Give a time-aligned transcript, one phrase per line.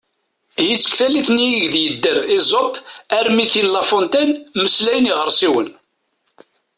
[0.61, 2.79] Ihi seg tallit-nni ideg yedder Esope
[3.17, 5.69] armi d tin n La Fontaine “mmeslayen iɣersiwen”.